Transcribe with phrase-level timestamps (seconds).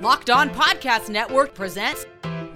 [0.00, 2.06] Locked On Podcast Network presents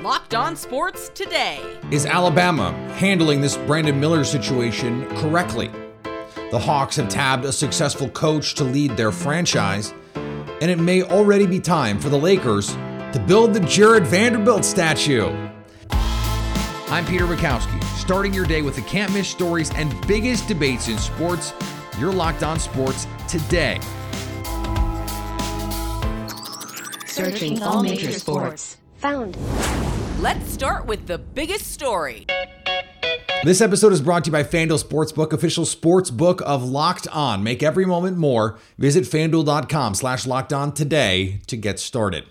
[0.01, 1.61] Locked On Sports Today.
[1.91, 5.71] Is Alabama handling this Brandon Miller situation correctly?
[6.51, 11.45] The Hawks have tabbed a successful coach to lead their franchise, and it may already
[11.45, 12.73] be time for the Lakers
[13.13, 15.27] to build the Jarred Vanderbilt statue.
[15.91, 20.97] I'm Peter Bukowski, starting your day with the can't miss stories and biggest debates in
[20.97, 21.53] sports.
[21.99, 23.81] You're locked on sports today.
[27.15, 28.77] Searching all major sports.
[28.97, 29.37] Found.
[30.19, 32.27] Let's start with the biggest story.
[33.45, 37.45] This episode is brought to you by FanDuel Sportsbook, official sports book of Locked On.
[37.45, 38.59] Make every moment more.
[38.79, 42.25] Visit fanduel.com slash locked on today to get started.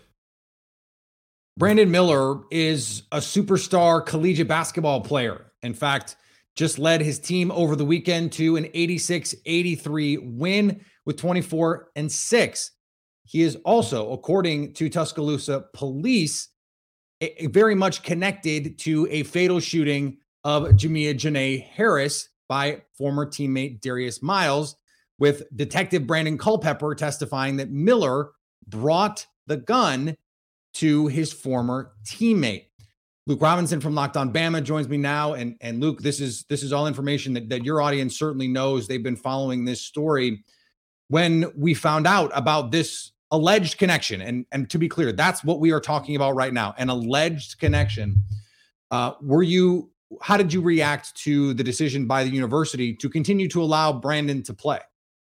[1.55, 5.46] Brandon Miller is a superstar collegiate basketball player.
[5.62, 6.18] In fact,
[6.58, 12.12] just led his team over the weekend to an 86 83 win with 24 and
[12.12, 12.72] 6.
[13.26, 16.50] He is also, according to Tuscaloosa police,
[17.43, 24.21] very much connected to a fatal shooting of Jamea Jonae Harris by former teammate Darius
[24.21, 24.76] Miles,
[25.20, 28.32] with Detective Brandon Culpepper testifying that Miller
[28.68, 30.18] brought the gun
[30.74, 32.66] to his former teammate.
[33.26, 36.62] Luke Robinson from Locked On Bama joins me now, and and Luke, this is this
[36.62, 38.85] is all information that, that your audience certainly knows.
[38.85, 40.44] They've been following this story.
[41.07, 45.59] When we found out about this alleged connection, and and to be clear, that's what
[45.59, 48.15] we are talking about right now, an alleged connection.
[48.91, 49.89] Uh, were you?
[50.21, 54.43] How did you react to the decision by the university to continue to allow Brandon
[54.43, 54.79] to play?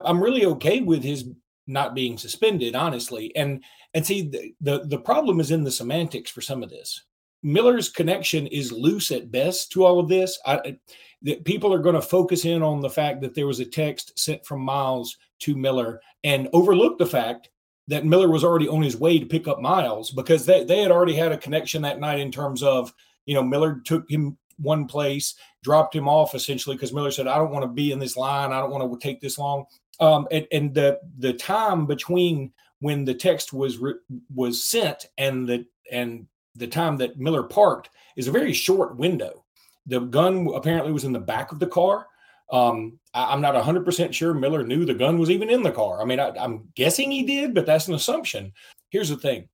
[0.00, 1.26] I'm really okay with his
[1.66, 3.62] not being suspended, honestly, and
[3.94, 7.04] and see the, the the problem is in the semantics for some of this
[7.42, 10.38] Miller's connection is loose at best to all of this.
[10.44, 10.76] I,
[11.22, 14.18] that people are going to focus in on the fact that there was a text
[14.18, 17.50] sent from Miles to Miller and overlook the fact
[17.90, 20.92] that Miller was already on his way to pick up Miles because they, they had
[20.92, 22.94] already had a connection that night in terms of,
[23.26, 27.36] you know, Miller took him one place, dropped him off essentially because Miller said, I
[27.36, 28.52] don't want to be in this line.
[28.52, 29.64] I don't want to take this long.
[29.98, 33.94] Um, and, and the the time between when the text was re-
[34.34, 39.44] was sent and the and the time that Miller parked is a very short window.
[39.86, 42.06] The gun apparently was in the back of the car.
[42.52, 46.02] Um, I, am not 100% sure Miller knew the gun was even in the car.
[46.02, 48.52] I mean, I, I'm guessing he did, but that's an assumption.
[48.90, 49.48] Here's the thing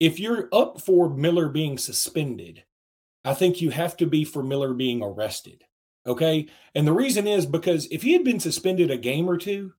[0.00, 2.64] if you're up for Miller being suspended,
[3.24, 5.62] I think you have to be for Miller being arrested.
[6.06, 6.48] Okay.
[6.74, 9.72] And the reason is because if he had been suspended a game or two,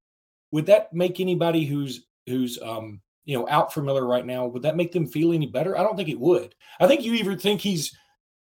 [0.51, 4.61] would that make anybody who's who's um you know, out for Miller right now, would
[4.61, 5.77] that make them feel any better?
[5.77, 6.55] I don't think it would.
[6.79, 7.95] I think you either think he's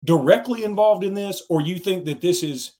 [0.03, 2.73] directly involved in this or you think that this is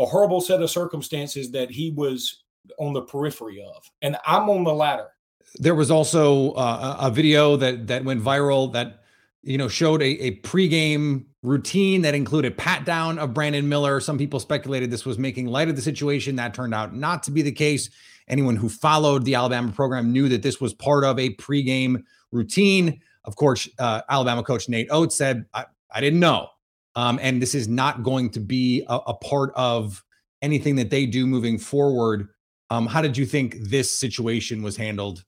[0.00, 2.42] a horrible set of circumstances that he was
[2.78, 3.88] on the periphery of.
[4.02, 5.08] And I'm on the latter.
[5.56, 9.02] There was also uh, a video that that went viral that
[9.42, 14.00] you know showed a, a pregame routine that included pat down of Brandon Miller.
[14.00, 16.36] Some people speculated this was making light of the situation.
[16.36, 17.90] That turned out not to be the case.
[18.28, 23.00] Anyone who followed the Alabama program knew that this was part of a pregame routine.
[23.24, 26.48] Of course, uh, Alabama coach Nate Oats said, I, I didn't know.
[26.96, 30.02] Um, and this is not going to be a, a, part of
[30.42, 32.28] anything that they do moving forward.
[32.68, 35.24] Um, how did you think this situation was handled?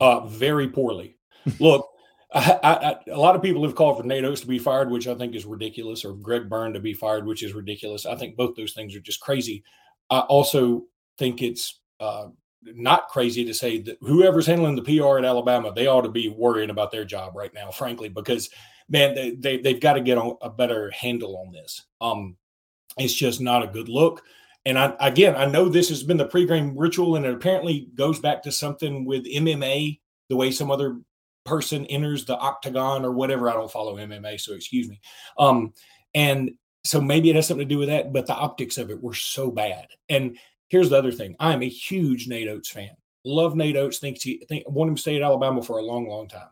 [0.00, 1.18] Uh, very poorly.
[1.60, 1.86] Look,
[2.34, 5.06] I, I, a lot of people have called for Nate Oats to be fired, which
[5.06, 8.06] I think is ridiculous, or Greg Byrne to be fired, which is ridiculous.
[8.06, 9.62] I think both those things are just crazy.
[10.08, 10.84] I also
[11.18, 12.28] think it's uh,
[12.62, 16.28] not crazy to say that whoever's handling the PR at Alabama, they ought to be
[16.28, 18.48] worrying about their job right now, frankly, because
[18.92, 21.82] man, they, they they've got to get a better handle on this.
[22.00, 22.36] Um,
[22.96, 24.22] it's just not a good look.
[24.64, 28.20] And I, again, I know this has been the pregame ritual, and it apparently goes
[28.20, 29.98] back to something with MMA,
[30.28, 31.00] the way some other
[31.44, 33.50] person enters the octagon or whatever.
[33.50, 35.00] I don't follow MMA, so excuse me.
[35.36, 35.72] Um,
[36.14, 36.52] and
[36.84, 39.14] so maybe it has something to do with that, but the optics of it were
[39.14, 39.88] so bad.
[40.08, 40.36] And
[40.72, 41.36] Here's the other thing.
[41.38, 42.96] I'm a huge Nate Oats fan.
[43.26, 43.98] Love Nate Oats.
[43.98, 46.48] Thinks he think want him to stay at Alabama for a long, long time.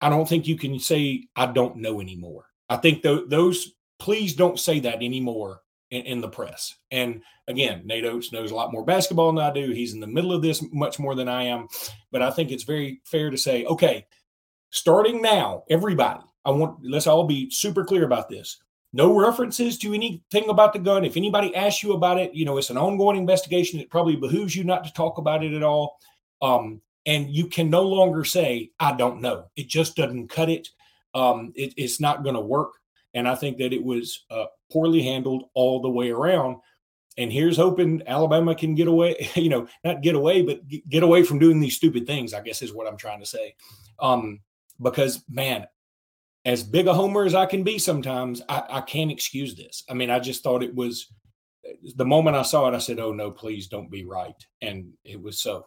[0.00, 2.46] I don't think you can say I don't know anymore.
[2.68, 6.74] I think th- those please don't say that anymore in, in, the press.
[6.90, 9.70] And again, Nate Oats knows a lot more basketball than I do.
[9.70, 11.68] He's in the middle of this much more than I am.
[12.10, 14.06] But I think it's very fair to say, okay,
[14.70, 18.60] starting now, everybody, I want let's all be super clear about this
[18.96, 21.04] no references to anything about the gun.
[21.04, 23.78] If anybody asks you about it, you know, it's an ongoing investigation.
[23.78, 25.98] It probably behooves you not to talk about it at all.
[26.40, 29.46] Um, and you can no longer say, I don't know.
[29.56, 30.68] It just doesn't cut it.
[31.14, 32.72] Um, it it's not going to work.
[33.14, 36.56] And I think that it was uh, poorly handled all the way around.
[37.16, 41.22] and here's hoping Alabama can get away, you know, not get away, but get away
[41.22, 43.54] from doing these stupid things, I guess is what I'm trying to say.
[43.98, 44.40] Um,
[44.82, 45.66] because man,
[46.44, 49.82] as big a homer as I can be sometimes, I, I can't excuse this.
[49.88, 51.10] I mean, I just thought it was
[51.96, 54.36] the moment I saw it, I said, Oh no, please don't be right.
[54.60, 55.66] And it was so.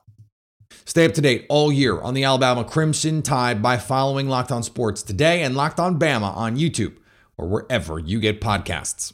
[0.86, 4.63] Stay up to date all year on the Alabama Crimson Tide by following Locked On
[4.63, 6.98] Sports today and Locked On Bama on YouTube
[7.38, 9.13] or wherever you get podcasts.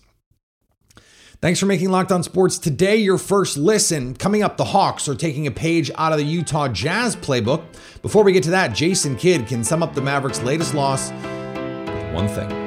[1.42, 4.16] Thanks for making Locked On Sports today your first listen.
[4.16, 7.64] Coming up, the Hawks are taking a page out of the Utah Jazz playbook.
[8.02, 12.14] Before we get to that, Jason Kidd can sum up the Mavericks' latest loss with
[12.14, 12.65] one thing.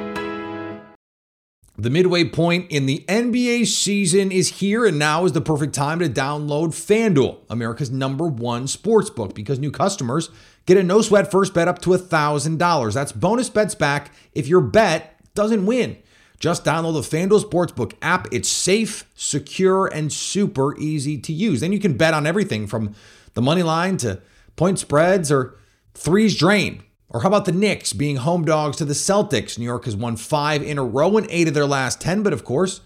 [1.79, 5.99] The midway point in the NBA season is here, and now is the perfect time
[5.99, 10.29] to download FanDuel, America's number one sports book, because new customers
[10.65, 12.93] get a no sweat first bet up to $1,000.
[12.93, 15.95] That's bonus bets back if your bet doesn't win.
[16.37, 18.27] Just download the FanDuel Sportsbook app.
[18.29, 21.61] It's safe, secure, and super easy to use.
[21.61, 22.93] Then you can bet on everything from
[23.35, 24.21] the money line to
[24.57, 25.57] point spreads or
[25.93, 26.83] threes drain.
[27.09, 29.57] Or how about the Knicks being home dogs to the Celtics?
[29.57, 32.33] New York has won five in a row and eight of their last 10, but
[32.33, 32.81] of course,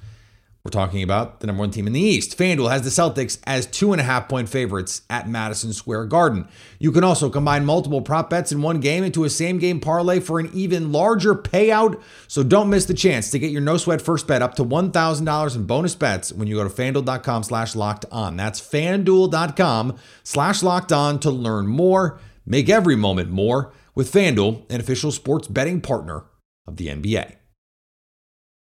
[0.63, 2.37] we're talking about the number one team in the East.
[2.37, 6.47] FanDuel has the Celtics as two and a half point favorites at Madison Square Garden.
[6.79, 10.21] You can also combine multiple prop bets in one game into a same game parlay
[10.21, 12.01] for an even larger payout.
[12.29, 15.55] So don't miss the chance to get your no sweat first bet up to $1,000
[15.57, 18.37] in bonus bets when you go to fanduel.com slash locked on.
[18.37, 22.19] That's fanduel.com slash locked on to learn more.
[22.45, 26.25] Make every moment more with FanDuel, an official sports betting partner
[26.67, 27.35] of the NBA.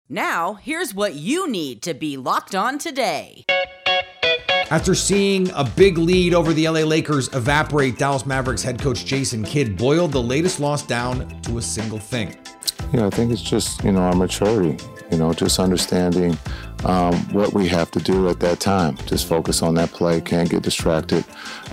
[0.08, 3.44] Now, here's what you need to be locked on today.
[4.70, 9.44] After seeing a big lead over the LA Lakers evaporate, Dallas Mavericks head coach Jason
[9.44, 12.37] Kidd boiled the latest loss down to a single thing.
[12.93, 14.76] Yeah, I think it's just, you know, our maturity,
[15.10, 16.36] you know, just understanding
[16.84, 18.96] um, what we have to do at that time.
[19.06, 21.24] Just focus on that play, can't get distracted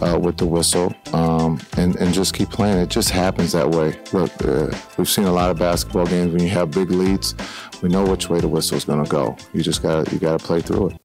[0.02, 2.78] uh, with the whistle, um, and, and just keep playing.
[2.78, 4.00] It just happens that way.
[4.12, 7.36] Look, uh, we've seen a lot of basketball games when you have big leads,
[7.82, 9.36] we know which way the whistle is going to go.
[9.54, 11.00] You just got you got to play through it.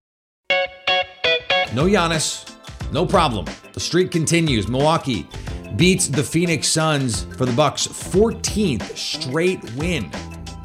[1.74, 2.54] No Giannis,
[2.92, 3.46] no problem.
[3.72, 4.68] The streak continues.
[4.68, 5.28] Milwaukee
[5.76, 10.10] beats the Phoenix Suns for the Bucks' 14th straight win.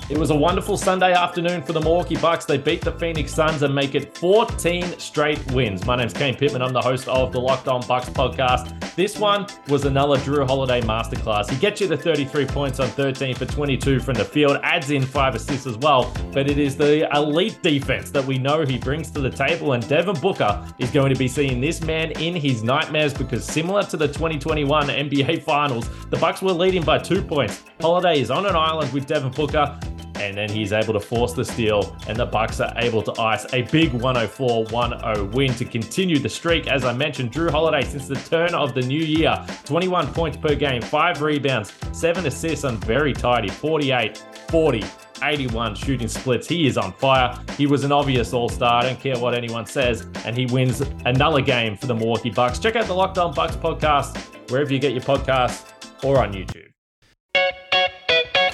[0.10, 2.44] It was a wonderful Sunday afternoon for the Milwaukee Bucks.
[2.44, 5.86] They beat the Phoenix Suns and make it 14 straight wins.
[5.86, 6.62] My name's Kane Pittman.
[6.62, 8.93] I'm the host of the Locked On Bucks podcast.
[8.96, 11.50] This one was another Jrue Holiday masterclass.
[11.50, 15.04] He gets you the 33 points on 13 for 22 from the field, adds in
[15.04, 16.14] five assists as well.
[16.32, 19.88] But it is the elite defense that we know he brings to the table, and
[19.90, 23.98] Devin Booker is going to be seeing this man in his nightmares because similar to
[23.98, 27.64] the 2021 NBA Finals, the Bucks were leading by two points.
[27.82, 29.80] Holiday is on an island with Devin Booker
[30.16, 33.46] and then he's able to force the steal, and the Bucks are able to ice
[33.54, 36.68] a big 104-1-0 win to continue the streak.
[36.68, 40.56] As I mentioned, Jrue Holiday since the turn of the new year, 21 points per
[40.56, 44.18] game, five rebounds, seven assists, and very tidy, 48,
[44.50, 44.84] 40.
[45.22, 46.48] 81 shooting splits.
[46.48, 47.40] He is on fire.
[47.58, 48.82] He was an obvious all star.
[48.82, 50.06] I don't care what anyone says.
[50.26, 52.60] And he wins another game for the Milwaukee Bucks.
[52.60, 54.18] Check out the Locked On Bucks podcast
[54.52, 55.64] wherever you get your podcasts
[56.04, 56.73] or on YouTube.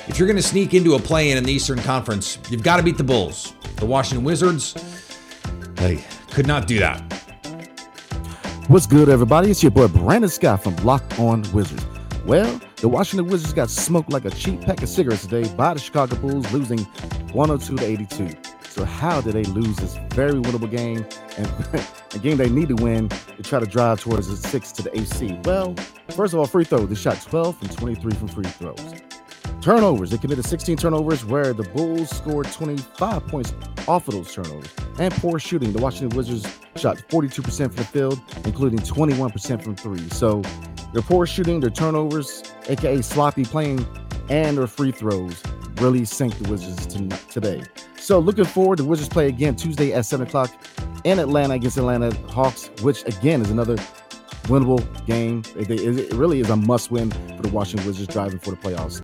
[0.10, 2.78] If you're going to sneak into a play in in the Eastern Conference, you've got
[2.78, 3.54] to beat the Bulls.
[3.76, 4.74] The Washington Wizards,
[5.76, 7.00] they could not do that.
[8.68, 9.52] What's good, everybody?
[9.52, 11.86] It's your boy Brandon Scott from Locked On Wizards.
[12.26, 15.80] Well, the Washington Wizards got smoked like a cheap pack of cigarettes today by the
[15.80, 16.80] Chicago Bulls, losing
[17.32, 18.36] 102 to 82.
[18.68, 21.06] So how did they lose this very winnable game
[21.38, 21.86] and
[22.16, 25.00] a game they need to win to try to drive towards the six to the
[25.00, 25.40] AC?
[25.44, 25.76] Well,
[26.10, 26.86] first of all, free throw.
[26.88, 28.94] They shot 12 from 23 from free throws.
[29.62, 30.10] Turnovers.
[30.12, 33.54] They committed 16 turnovers, where the Bulls scored 25 points
[33.88, 34.70] off of those turnovers.
[34.98, 35.74] And poor shooting.
[35.74, 40.10] The Washington Wizards shot 42% from the field, including 21% from three.
[40.10, 40.42] So
[40.94, 43.86] their poor shooting, their turnovers, aka sloppy playing,
[44.30, 45.42] and their free throws
[45.76, 46.86] really sank the Wizards
[47.28, 47.64] today.
[47.98, 50.52] So looking forward, the Wizards play again Tuesday at 7 o'clock
[51.04, 53.76] in Atlanta against Atlanta Hawks, which again is another
[54.44, 55.44] winnable game.
[55.56, 59.02] It really is a must win for the Washington Wizards driving for the playoffs.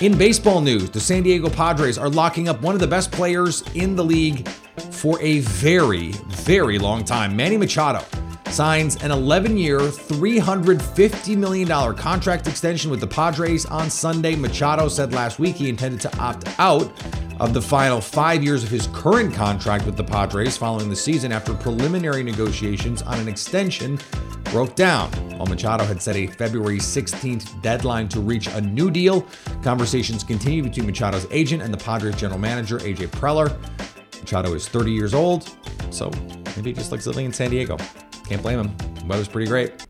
[0.00, 3.64] In baseball news, the San Diego Padres are locking up one of the best players
[3.74, 4.46] in the league
[4.92, 7.34] for a very, very long time.
[7.34, 8.04] Manny Machado
[8.48, 14.36] signs an 11 year, $350 million contract extension with the Padres on Sunday.
[14.36, 16.92] Machado said last week he intended to opt out
[17.40, 21.30] of the final five years of his current contract with the Padres following the season
[21.32, 23.98] after preliminary negotiations on an extension
[24.44, 25.10] broke down.
[25.36, 29.26] While Machado had set a February 16th deadline to reach a new deal,
[29.62, 33.56] conversations continued between Machado's agent and the Padres general manager, AJ Preller.
[34.20, 35.48] Machado is 30 years old,
[35.90, 36.10] so
[36.56, 37.76] maybe he just likes living in San Diego.
[38.26, 38.76] Can't blame him.
[38.96, 39.87] The Weather's pretty great.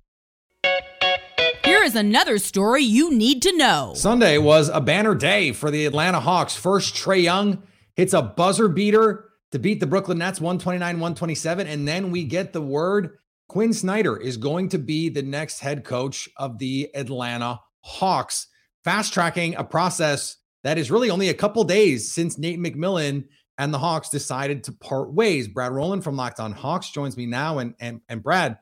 [1.79, 3.93] Here is another story you need to know.
[3.95, 6.57] Sunday was a banner day for the Atlanta Hawks.
[6.57, 7.63] First, Trae Young
[7.95, 11.69] hits a buzzer beater to beat the Brooklyn Nets 129 127.
[11.69, 15.85] And then we get the word Quin Snyder is going to be the next head
[15.85, 18.49] coach of the Atlanta Hawks,
[18.83, 23.73] fast tracking a process that is really only a couple days since Nate McMillan and
[23.73, 25.47] the Hawks decided to part ways.
[25.47, 27.59] Brad Rowland from Locked On Hawks joins me now.
[27.59, 28.59] And, and, and Brad,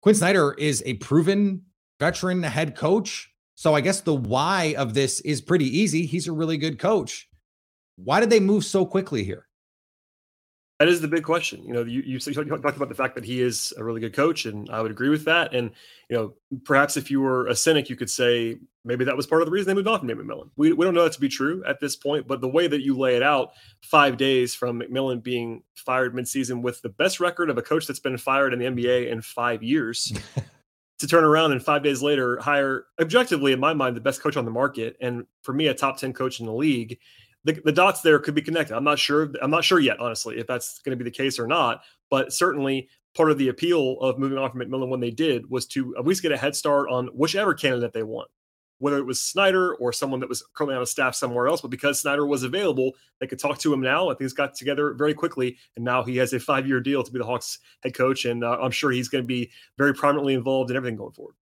[0.00, 1.66] Quin Snyder is a proven
[1.98, 3.32] veteran head coach.
[3.54, 6.06] So I guess the why of this is pretty easy.
[6.06, 7.28] He's a really good coach.
[7.96, 9.48] Why did they move so quickly here?
[10.78, 11.64] That is the big question.
[11.64, 14.46] You know, you, you talked about the fact that he is a really good coach,
[14.46, 15.52] and I would agree with that.
[15.52, 15.72] And
[16.08, 19.42] you know, perhaps if you were a cynic, you could say maybe that was part
[19.42, 20.50] of the reason they moved on from Nate McMillan.
[20.56, 22.82] We, we don't know that to be true at this point, but the way that
[22.82, 27.50] you lay it out, five days from McMillan being fired midseason with the best record
[27.50, 30.12] of a coach that's been fired in the NBA in five years.
[30.98, 34.36] to turn around and five days later hire objectively in my mind the best coach
[34.36, 36.98] on the market and for me a top 10 coach in the league
[37.44, 38.76] the, the dots there could be connected.
[38.76, 39.32] I'm not sure.
[39.40, 41.82] I'm not sure yet, honestly, if that's going to be the case or not.
[42.10, 45.66] But certainly, part of the appeal of moving on from McMillan when they did was
[45.68, 48.28] to at least get a head start on whichever candidate they want,
[48.78, 51.60] whether it was Snyder or someone that was currently on a staff somewhere else.
[51.60, 54.08] But because Snyder was available, they could talk to him now.
[54.08, 57.18] I think got together very quickly, and now he has a five-year deal to be
[57.18, 60.70] the Hawks head coach, and uh, I'm sure he's going to be very prominently involved
[60.70, 61.34] in everything going forward.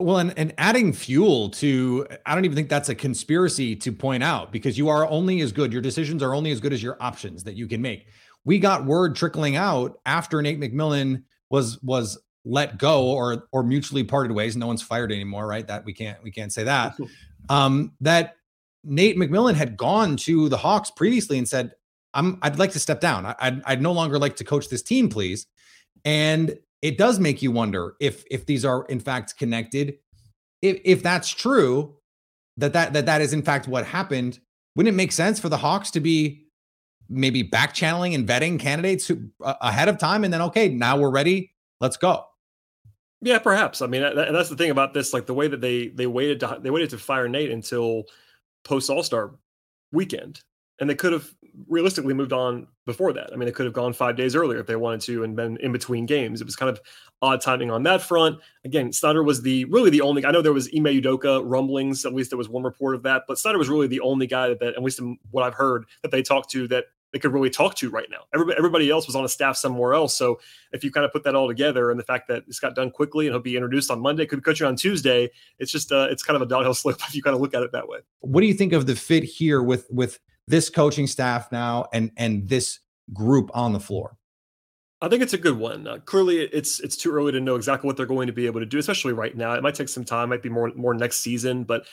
[0.00, 4.22] Well, and, and adding fuel to, I don't even think that's a conspiracy to point
[4.22, 6.96] out because you are only as good, your decisions are only as good as your
[7.00, 8.06] options that you can make.
[8.44, 14.04] We got word trickling out after Nate McMillan was was let go or or mutually
[14.04, 14.56] parted ways.
[14.56, 15.66] No one's fired anymore, right?
[15.66, 16.96] That we can't we can't say that.
[17.48, 18.36] Um, that
[18.84, 21.72] Nate McMillan had gone to the Hawks previously and said,
[22.14, 23.26] "I'm I'd like to step down.
[23.26, 25.46] I, I'd I'd no longer like to coach this team, please."
[26.04, 29.98] And it does make you wonder if if these are in fact connected.
[30.62, 31.96] If if that's true,
[32.56, 34.38] that that that that is in fact what happened,
[34.76, 36.46] wouldn't it make sense for the Hawks to be
[37.08, 40.98] maybe back channeling and vetting candidates who, uh, ahead of time, and then okay, now
[40.98, 42.26] we're ready, let's go.
[43.20, 43.82] Yeah, perhaps.
[43.82, 45.12] I mean, that, that's the thing about this.
[45.12, 48.04] Like the way that they they waited to they waited to fire Nate until
[48.64, 49.34] post All Star
[49.92, 50.42] weekend,
[50.80, 51.28] and they could have
[51.66, 53.30] realistically moved on before that.
[53.32, 55.56] I mean, they could have gone five days earlier if they wanted to and been
[55.56, 56.40] in between games.
[56.40, 56.80] It was kind of
[57.20, 58.38] odd timing on that front.
[58.64, 60.24] Again, Snyder was the really the only.
[60.24, 62.06] I know there was Ime Udoka rumblings.
[62.06, 64.54] At least there was one report of that, but Snyder was really the only guy
[64.54, 65.00] that, at least
[65.32, 68.20] what I've heard, that they talked to that they could really talk to right now.
[68.34, 70.16] Everybody, everybody else was on a staff somewhere else.
[70.16, 70.40] So
[70.72, 72.90] if you kind of put that all together, and the fact that it's got done
[72.90, 75.30] quickly and he'll be introduced on Monday, could cut you on Tuesday.
[75.58, 77.62] It's just uh, it's kind of a downhill slope if you kind of look at
[77.62, 77.98] it that way.
[78.20, 82.10] What do you think of the fit here with with this coaching staff now and
[82.16, 82.80] and this
[83.12, 84.16] group on the floor?
[85.00, 85.86] I think it's a good one.
[85.86, 88.58] Uh, clearly, it's it's too early to know exactly what they're going to be able
[88.60, 89.52] to do, especially right now.
[89.52, 91.86] It might take some time, might be more more next season, but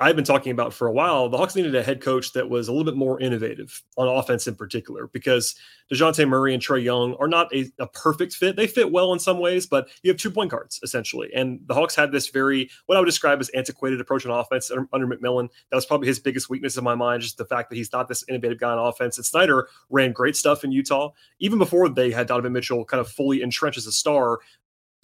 [0.00, 2.66] I've been talking about for a while, the Hawks needed a head coach that was
[2.66, 5.54] a little bit more innovative on offense in particular, because
[5.92, 8.56] DeJounte Murray and Trae Young are not a, a, perfect fit.
[8.56, 11.30] They fit well in some ways, but you have two point guards essentially.
[11.32, 14.70] And the Hawks had this very, what I would describe as antiquated approach on offense
[14.70, 15.48] under, McMillan.
[15.70, 18.08] That was probably his biggest weakness in my mind, just the fact that he's not
[18.08, 19.16] this innovative guy on offense.
[19.16, 21.10] And Snyder ran great stuff in Utah.
[21.38, 24.40] Even before they had Donovan Mitchell kind of fully entrenched as a star,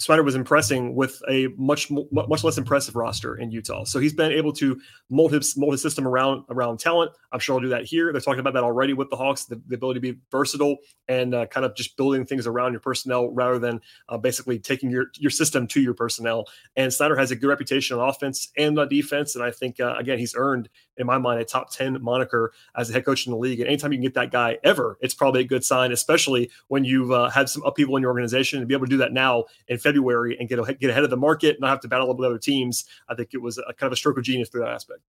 [0.01, 3.85] Snyder was impressing with a much much less impressive roster in Utah.
[3.85, 4.81] So he's been able to
[5.11, 7.13] mold his mold his system around around talent.
[7.33, 8.11] I'm sure he'll do that here.
[8.11, 11.35] They're talking about that already with the Hawks, the, the ability to be versatile and
[11.35, 15.07] uh, kind of just building things around your personnel rather than uh, basically taking your
[15.19, 16.47] your system to your personnel.
[16.77, 19.97] And Snyder has a good reputation on offense and on defense, and I think uh,
[19.99, 23.33] again he's earned in my mind a top ten moniker as a head coach in
[23.33, 23.61] the league.
[23.61, 26.85] And anytime you can get that guy ever, it's probably a good sign, especially when
[26.85, 29.45] you've uh, had some upheaval in your organization and be able to do that now
[29.69, 32.25] in February and get get ahead of the market, and not have to battle with
[32.25, 32.85] other teams.
[33.09, 35.01] I think it was a kind of a stroke of genius through that aspect.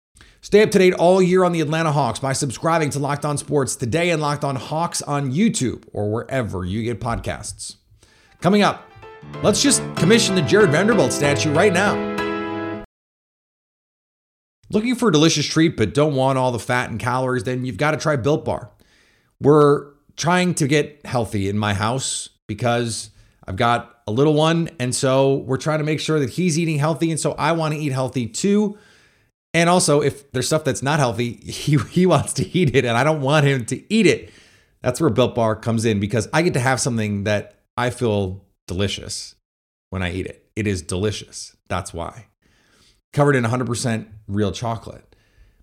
[0.41, 3.37] Stay up to date all year on the Atlanta Hawks by subscribing to Locked On
[3.37, 7.77] Sports today and Locked On Hawks on YouTube or wherever you get podcasts.
[8.41, 8.85] Coming up,
[9.43, 11.95] let's just commission the Jarred Vanderbilt statue right now.
[14.73, 17.77] Looking for a delicious treat but don't want all the fat and calories, then you've
[17.77, 18.71] got to try Built Bar.
[19.41, 23.11] We're trying to get healthy in my house because
[23.47, 24.69] I've got a little one.
[24.79, 27.11] And so we're trying to make sure that he's eating healthy.
[27.11, 28.77] And so I want to eat healthy too.
[29.55, 32.97] And also, if there's stuff that's not healthy, he, he wants to eat it and
[32.97, 34.31] I don't want him to eat it.
[34.83, 38.45] That's where Built Bar comes in because I get to have something that I feel
[38.67, 39.35] delicious
[39.91, 40.49] when I eat it.
[40.57, 41.57] It is delicious.
[41.69, 42.27] That's why.
[43.13, 45.05] Covered in 100% real chocolate.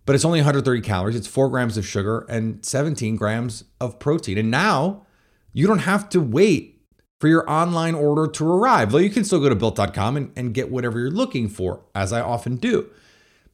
[0.06, 1.16] but it's only 130 calories.
[1.16, 4.38] It's four grams of sugar and 17 grams of protein.
[4.38, 5.06] And now
[5.52, 6.77] you don't have to wait
[7.20, 8.92] for your online order to arrive.
[8.92, 12.14] Though you can still go to built.com and, and get whatever you're looking for, as
[12.14, 12.90] I often do.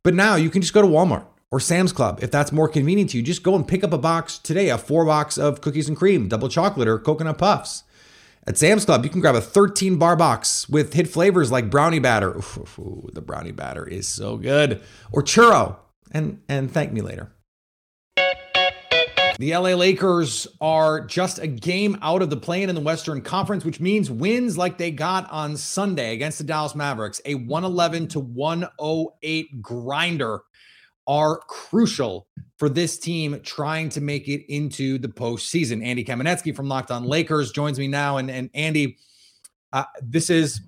[0.03, 3.11] But now you can just go to Walmart or Sam's Club if that's more convenient
[3.11, 3.23] to you.
[3.23, 6.27] Just go and pick up a box today, a four box of cookies and cream,
[6.27, 7.83] double chocolate, or coconut puffs.
[8.45, 11.99] At Sam's Club, you can grab a 13 bar box with hit flavors like brownie
[11.99, 12.37] batter.
[12.37, 14.81] Ooh, the brownie batter is so good.
[15.11, 15.77] Or churro.
[16.11, 17.32] And and thank me later.
[19.39, 23.65] The LA Lakers are just a game out of the play-in in the Western Conference,
[23.65, 28.19] which means wins like they got on Sunday against the Dallas Mavericks, a 111 to
[28.19, 30.41] 108 grinder
[31.07, 35.83] are crucial for this team trying to make it into the postseason.
[35.83, 38.17] Andy Kamenetzky from Locked On Lakers joins me now.
[38.17, 38.97] And, and Andy,
[39.73, 40.61] uh, this is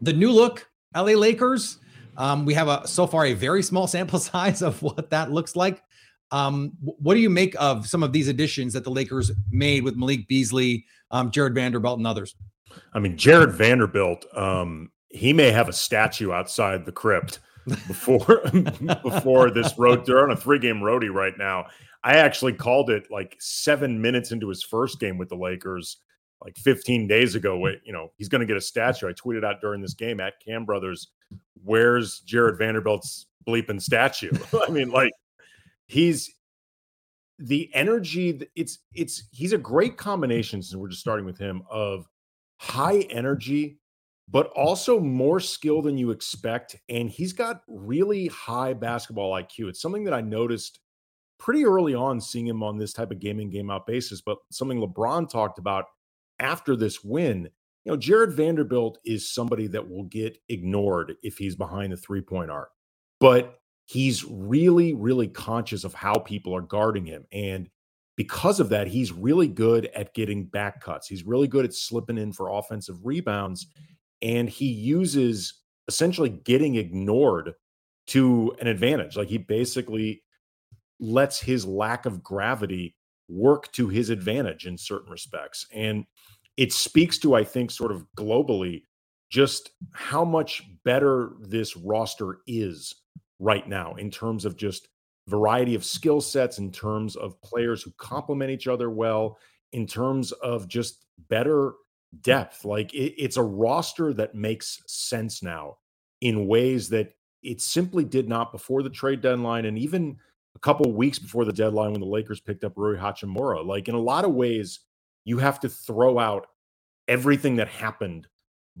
[0.00, 1.78] the new look LA Lakers.
[2.16, 5.54] Um, we have a so far a very small sample size of what that looks
[5.54, 5.82] like.
[6.32, 9.96] Um, what do you make of some of these additions that the Lakers made with
[9.96, 12.34] Malik Beasley, um, Jarred Vanderbilt, and others?
[12.92, 17.38] I mean, Jarred Vanderbilt, um, he may have a statue outside the crypt
[17.86, 18.42] before
[19.02, 20.04] before this road.
[20.04, 21.66] They're on a three game roadie right now.
[22.04, 25.98] I actually called it like seven minutes into his first game with the Lakers,
[26.40, 27.58] like 15 days ago.
[27.58, 29.08] Wait, You know, he's going to get a statue.
[29.08, 31.08] I tweeted out during this game at Cam Brothers,
[31.64, 34.32] "Where's Jarred Vanderbilt's bleeping statue?"
[34.68, 35.12] I mean, like
[35.86, 36.30] he's
[37.38, 38.40] the energy.
[38.54, 40.62] It's it's he's a great combination.
[40.62, 42.08] Since we're just starting with him of
[42.58, 43.78] high energy
[44.28, 46.76] but also more skill than you expect.
[46.88, 49.68] And he's got really high basketball IQ.
[49.68, 50.80] It's something that I noticed
[51.38, 54.80] pretty early on seeing him on this type of gaming game out basis, but something
[54.80, 55.84] LeBron talked about
[56.38, 57.48] after this win.
[57.84, 62.22] You know, Jarred Vanderbilt is somebody that will get ignored if he's behind the three
[62.22, 62.70] point arc,
[63.20, 67.24] but he's really, really conscious of how people are guarding him.
[67.32, 67.70] And
[68.16, 71.06] because of that, he's really good at getting back cuts.
[71.06, 73.66] He's really good at slipping in for offensive rebounds
[74.22, 77.54] and he uses essentially getting ignored
[78.08, 79.16] to an advantage.
[79.16, 80.22] Like he basically
[80.98, 82.96] lets his lack of gravity
[83.28, 85.66] work to his advantage in certain respects.
[85.72, 86.06] And
[86.56, 88.82] it speaks to, I think, sort of globally,
[89.30, 92.94] just how much better this roster is
[93.38, 94.88] right now in terms of just
[95.28, 99.38] variety of skill sets, in terms of players who complement each other well,
[99.72, 101.74] in terms of just better
[102.20, 102.64] depth.
[102.64, 105.78] Like it, it's a roster that makes sense now
[106.20, 110.16] in ways that it simply did not before the trade deadline and even
[110.54, 113.64] a couple weeks before the deadline when the Lakers picked up Rui Hachimura.
[113.64, 114.80] Like in a lot of ways,
[115.24, 116.46] you have to throw out
[117.08, 118.26] everything that happened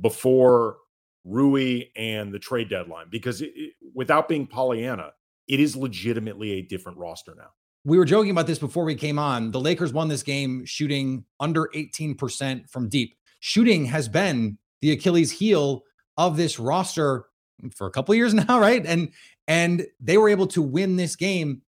[0.00, 0.78] before
[1.26, 5.12] Rui and the trade deadline because it, it, without being Pollyanna,
[5.48, 7.50] it is legitimately a different roster now.
[7.84, 9.52] We were joking about this before we came on.
[9.52, 15.30] The Lakers won this game shooting under 18% from deep shooting has been the Achilles
[15.30, 15.84] heel
[16.16, 17.26] of this roster
[17.74, 18.84] for a couple years now, right?
[18.84, 19.12] And
[19.48, 21.62] and they were able to win this game.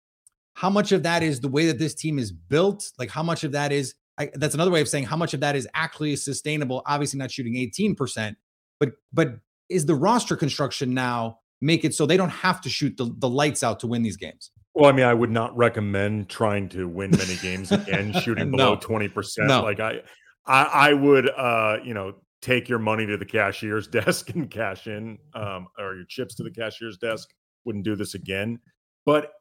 [0.54, 2.90] How much of that is the way that this team is built?
[2.98, 5.40] Like how much of that is I, that's another way of saying how much of
[5.40, 6.82] that is actually sustainable.
[6.86, 8.34] Obviously, not shooting 18%,
[8.80, 12.96] but but is the roster construction now make it so they don't have to shoot
[12.96, 14.50] the, the lights out to win these games?
[14.74, 18.76] Well, I mean, I would not recommend trying to win many games again, shooting below
[18.76, 19.48] twenty percent.
[19.48, 19.62] No.
[19.62, 20.00] Like I,
[20.46, 24.86] I, I would, uh, you know, take your money to the cashier's desk and cash
[24.86, 27.28] in, um, or your chips to the cashier's desk.
[27.64, 28.60] Wouldn't do this again.
[29.04, 29.32] But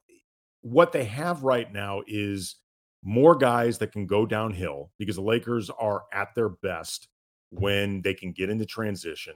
[0.61, 2.55] what they have right now is
[3.03, 7.07] more guys that can go downhill because the Lakers are at their best
[7.51, 9.33] when they can get into transition.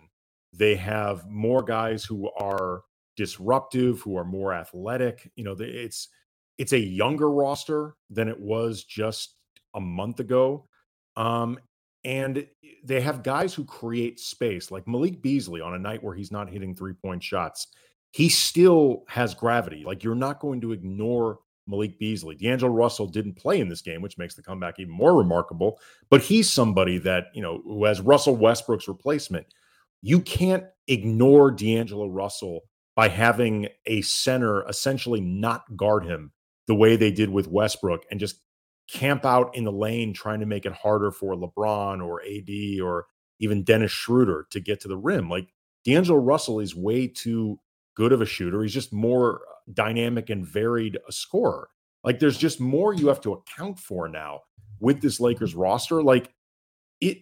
[0.53, 2.81] They have more guys who are
[3.15, 5.31] disruptive, who are more athletic.
[5.35, 6.09] You know, it's
[6.57, 9.35] it's a younger roster than it was just
[9.73, 10.67] a month ago.
[11.15, 11.59] Um,
[12.03, 12.47] and
[12.83, 16.49] they have guys who create space, like Malik Beasley on a night where he's not
[16.49, 17.67] hitting three point shots.
[18.11, 19.83] He still has gravity.
[19.85, 22.35] Like you're not going to ignore Malik Beasley.
[22.35, 25.79] D'Angelo Russell didn't play in this game, which makes the comeback even more remarkable.
[26.09, 29.45] But he's somebody that, you know, who has Russell Westbrook's replacement.
[30.01, 32.61] You can't ignore D'Angelo Russell
[32.95, 36.31] by having a center essentially not guard him
[36.67, 38.41] the way they did with Westbrook and just
[38.89, 43.05] camp out in the lane trying to make it harder for LeBron or AD or
[43.39, 45.29] even Dennis Schroeder to get to the rim.
[45.29, 45.47] Like
[45.85, 47.59] D'Angelo Russell is way too
[47.95, 48.61] good of a shooter.
[48.61, 49.41] He's just more
[49.73, 51.69] dynamic and varied a scorer.
[52.03, 54.41] Like there's just more you have to account for now
[54.79, 56.03] with this Lakers roster.
[56.03, 56.33] Like
[56.99, 57.19] it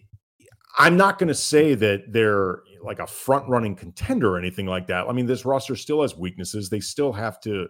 [0.78, 4.86] I'm not going to say that they're like a front running contender or anything like
[4.86, 5.06] that.
[5.08, 6.70] I mean, this roster still has weaknesses.
[6.70, 7.68] They still have to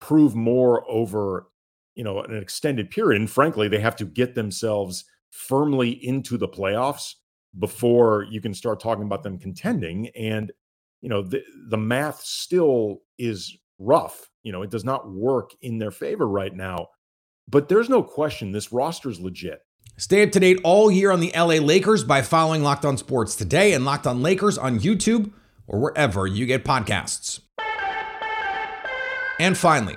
[0.00, 1.48] prove more over,
[1.94, 3.20] you know, an extended period.
[3.20, 7.14] And frankly, they have to get themselves firmly into the playoffs
[7.58, 10.08] before you can start talking about them contending.
[10.08, 10.52] And,
[11.00, 14.30] you know, the, the math still is rough.
[14.42, 16.88] You know, it does not work in their favor right now.
[17.48, 19.60] But there's no question this roster is legit.
[19.96, 23.36] Stay up to date all year on the LA Lakers by following Locked On Sports
[23.36, 25.32] today and Locked On Lakers on YouTube
[25.68, 27.40] or wherever you get podcasts.
[29.38, 29.96] And finally,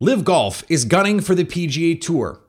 [0.00, 2.40] LIV Golf is gunning for the PGA Tour.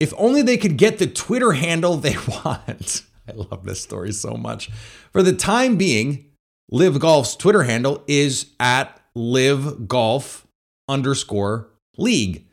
[0.00, 3.02] If only they could get the Twitter handle they want.
[3.28, 4.68] I love this story so much.
[5.12, 6.26] For the time being,
[6.72, 10.46] LIV Golf's Twitter handle is at LIV Golf
[10.88, 12.46] underscore league.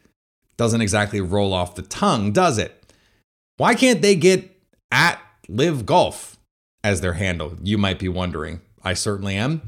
[0.57, 2.76] Doesn't exactly roll off the tongue, does it?
[3.57, 4.55] Why can't they get
[4.91, 6.37] at LIV Golf
[6.83, 7.57] as their handle?
[7.61, 8.61] You might be wondering.
[8.83, 9.63] I certainly am.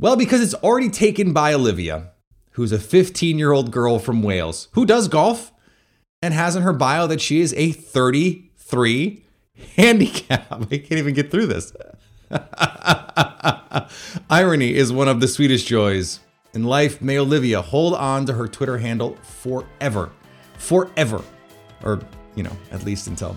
[0.00, 2.12] Well, because it's already taken by Olivia,
[2.52, 5.52] who's a 15 year old girl from Wales who does golf
[6.22, 9.24] and has in her bio that she is a 33
[9.76, 10.46] handicap.
[10.52, 11.72] I can't even get through this.
[14.30, 16.20] Irony is one of the sweetest joys.
[16.54, 20.12] In life, may Olivia hold on to her Twitter handle forever.
[20.56, 21.22] Forever.
[21.82, 22.00] Or,
[22.38, 23.36] you know, at least until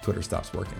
[0.00, 0.78] Twitter stops working.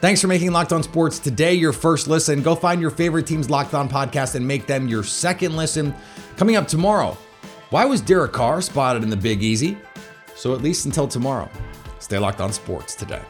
[0.00, 2.42] Thanks for making Locked On Sports today your first listen.
[2.42, 5.94] Go find your favorite team's Locked On podcast and make them your second listen.
[6.38, 7.18] Coming up tomorrow,
[7.68, 9.76] why was Derek Carr spotted in the Big Easy?
[10.34, 11.50] So at least until tomorrow,
[11.98, 13.20] stay locked on sports today.